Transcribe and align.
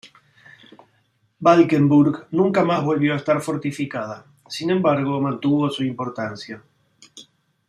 Valkenburg 1.39 2.25
nunca 2.31 2.65
más 2.65 2.83
volvió 2.83 3.13
a 3.13 3.17
estar 3.17 3.39
fortificada; 3.39 4.25
sin 4.49 4.71
embargo, 4.71 5.21
mantuvo 5.21 5.69
su 5.69 5.83
importancia. 5.83 6.63